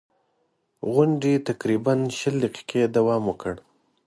[0.93, 3.53] غونډې تقریباً شل دقیقې دوام وکړ.